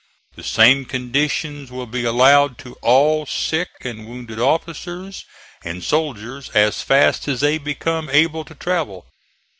[0.33, 5.25] The same conditions will be allowed to all sick and wounded officers
[5.63, 9.05] and soldiers as fast as they become able to travel.